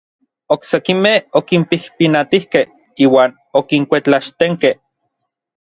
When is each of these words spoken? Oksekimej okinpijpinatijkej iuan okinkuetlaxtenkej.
Oksekimej 0.53 1.19
okinpijpinatijkej 1.39 2.65
iuan 3.07 3.39
okinkuetlaxtenkej. 3.61 4.75